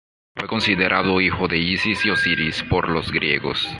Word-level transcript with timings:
Fue 0.35 0.47
considerado 0.47 1.21
hijo 1.21 1.47
de 1.47 1.59
Isis 1.59 2.03
y 2.03 2.09
Osiris 2.09 2.63
por 2.63 2.89
los 2.89 3.11
griegos. 3.11 3.69